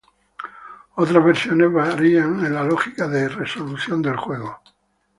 Otras 0.95 1.23
versiones 1.23 1.71
varían 1.71 2.43
en 2.43 2.55
la 2.55 2.63
lógica 2.63 3.07
de 3.07 3.29
resolución 3.29 4.01
del 4.01 4.15
juego. 4.15 4.59